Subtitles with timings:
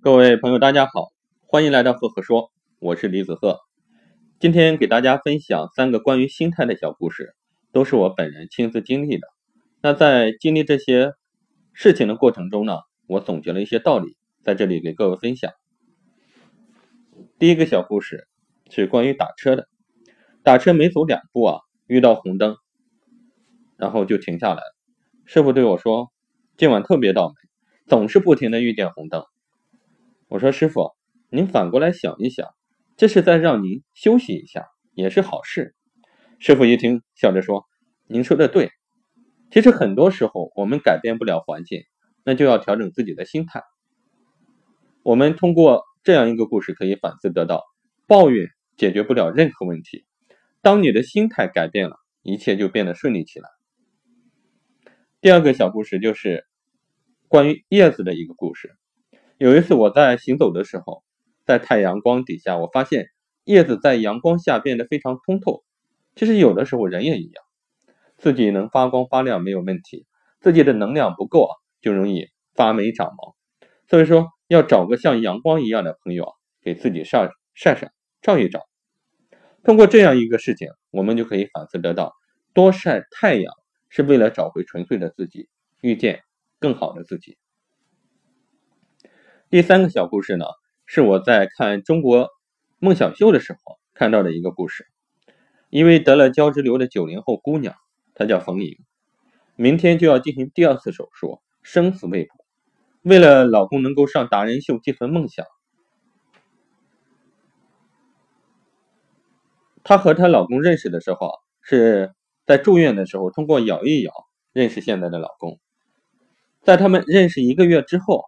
[0.00, 1.08] 各位朋友，大家好，
[1.44, 3.58] 欢迎来到赫赫说，我是李子赫。
[4.38, 7.34] 今天给大家分享三个关于心态的小故事，
[7.72, 9.26] 都是我本人亲自经历的。
[9.82, 11.14] 那在经历这些
[11.72, 15.50] 事情的过程中呢，我总结了一些道理，在这里给各位分享。
[17.40, 18.28] 第一个小故事
[18.70, 19.68] 是关于打车的，
[20.44, 21.58] 打车没走两步啊，
[21.88, 22.56] 遇到红灯，
[23.76, 24.62] 然后就停下来。
[25.24, 26.12] 师傅对我说
[26.56, 27.34] ：“今晚特别倒霉，
[27.88, 29.24] 总是不停的遇见红灯。”
[30.28, 30.92] 我说：“师傅，
[31.30, 32.46] 您反过来想一想，
[32.98, 35.74] 这是在让您休息一下，也是好事。”
[36.38, 37.64] 师傅一听，笑着说
[38.06, 38.70] ：“您说的对。
[39.50, 41.80] 其实很多时候，我们改变不了环境，
[42.24, 43.62] 那就要调整自己的心态。
[45.02, 47.64] 我们通过这样一个故事，可以反思得到：
[48.06, 50.04] 抱怨解决不了任何问题。
[50.60, 53.48] 当你的心态改变了，一切就变得顺利起来。”
[55.22, 56.44] 第二个小故事就是
[57.28, 58.76] 关于叶子的一个故事。
[59.38, 61.04] 有一次我在行走的时候，
[61.44, 63.06] 在太阳光底下，我发现
[63.44, 65.62] 叶子在阳光下变得非常通透。
[66.16, 67.44] 其实有的时候人也一样，
[68.16, 70.06] 自己能发光发亮没有问题，
[70.40, 73.36] 自己的能量不够啊，就容易发霉长毛。
[73.86, 78.66] 所以说要找个像阳光一样的朋友啊，给自己晒晒晒照一照。
[79.62, 82.12] 通过这样一个事情，我们就可以反思得到，
[82.54, 83.54] 多晒太阳
[83.88, 85.48] 是为了找回纯粹的自己，
[85.80, 86.22] 遇见
[86.58, 87.38] 更好的自己。
[89.50, 90.44] 第三个小故事呢，
[90.84, 92.28] 是我在看中国
[92.78, 94.86] 梦想秀的时候看到的一个故事。
[95.70, 97.74] 一位得了胶质瘤的九零后姑娘，
[98.14, 98.76] 她叫冯莹，
[99.56, 102.44] 明天就要进行第二次手术，生死未卜。
[103.00, 105.46] 为了老公能够上达人秀，寄存梦想，
[109.82, 111.30] 她和她老公认识的时候
[111.62, 112.12] 是
[112.44, 114.12] 在住院的时候，通过咬一咬
[114.52, 115.58] 认识现在的老公。
[116.62, 118.26] 在他们认识一个月之后。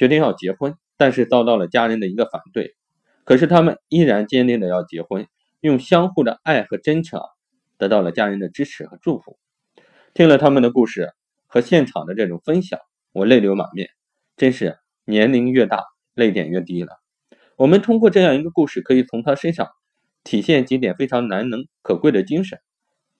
[0.00, 2.74] 决定要结婚，但是遭到了家人的一个反对。
[3.24, 5.26] 可是他们依然坚定的要结婚，
[5.60, 7.20] 用相互的爱和真诚，
[7.76, 9.38] 得到了家人的支持和祝福。
[10.14, 11.12] 听了他们的故事
[11.46, 12.80] 和现场的这种分享，
[13.12, 13.90] 我泪流满面。
[14.38, 16.94] 真是年龄越大，泪点越低了。
[17.56, 19.68] 我们通过这样一个故事，可以从他身上
[20.24, 22.58] 体现几点非常难能可贵的精神。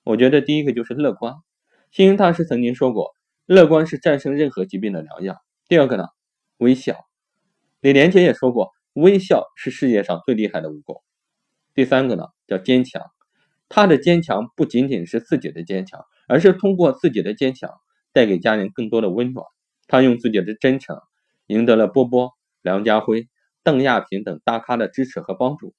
[0.03, 1.35] 我觉得第一个就是乐观。
[1.91, 5.37] 星云大师曾经说过，乐观是战胜任何疾病的良药。
[5.69, 6.07] 第二个呢？
[6.61, 7.07] 微笑，
[7.81, 11.03] 李连杰也说过，微笑是世界上最厉害的武功。
[11.75, 13.03] 第三个呢，叫坚强。
[13.71, 17.71] 他的坚强不仅仅是自己的坚强，而是通过自己的坚强，
[18.13, 19.47] 带给家人更多的温暖。
[19.87, 21.01] 他用自己的真诚，
[21.47, 23.29] 赢得了波波、梁家辉、
[23.63, 25.73] 邓亚萍等大咖的支持和帮助。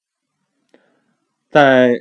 [1.48, 1.92] 在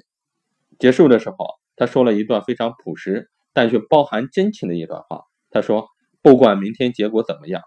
[0.80, 1.36] 结束的时候，
[1.76, 5.26] 他说了一段非常朴实，但却包含真情的一段话。
[5.52, 5.88] 他说
[6.24, 7.62] ：“不管明天结果怎么样。”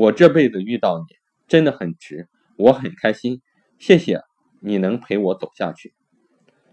[0.00, 1.04] 我这辈子遇到你
[1.46, 3.42] 真的很值，我很开心，
[3.78, 4.22] 谢谢
[4.62, 5.92] 你能陪我走下去。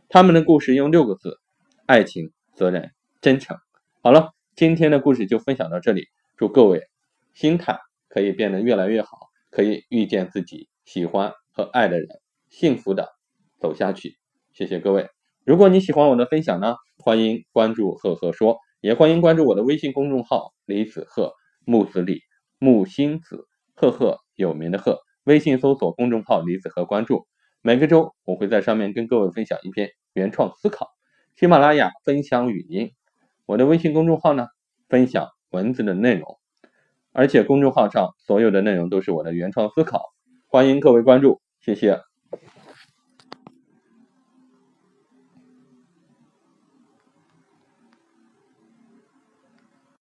[0.07, 1.37] 他们的故事用六个字：
[1.85, 3.57] 爱情、责任、真诚。
[4.01, 6.05] 好了，今天的故事就分享到这里，
[6.37, 6.83] 祝各位
[7.33, 7.77] 心态
[8.07, 9.09] 可以变得越来越好，
[9.51, 12.07] 可以遇见自己喜欢和爱的人，
[12.47, 13.09] 幸福的
[13.59, 14.15] 走下去。
[14.53, 15.09] 谢谢各位。
[15.43, 21.33] 如果你喜欢我的分享呢，欢迎关注赫赫说，也欢迎关注我的微信公众号李子赫
[21.65, 22.21] 木子李。
[22.59, 23.45] 木星子，
[23.75, 27.27] 赫赫有名的赫，微信搜索公众号“李子和”，关注。
[27.61, 30.87] 每个周我会在上面跟各位分享一篇原创思考。
[31.35, 32.93] 喜马拉雅分享语音，
[33.45, 34.47] 我的微信公众号呢，
[34.89, 36.39] 分享文字的内容，
[37.11, 40.01] 而且公众号上所有的内容都是我的原创思考，
[40.47, 42.06] 欢迎各位关注，谢谢。